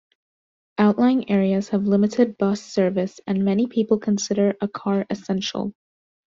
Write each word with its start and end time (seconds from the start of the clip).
Outlying 0.79 1.29
areas 1.29 1.69
have 1.69 1.83
limited 1.83 2.35
bus 2.35 2.59
service, 2.59 3.21
and 3.27 3.45
many 3.45 3.67
people 3.67 3.99
consider 3.99 4.55
a 4.59 4.67
car 4.67 5.05
essential. 5.11 5.75